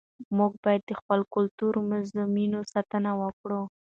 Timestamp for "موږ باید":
0.37-0.81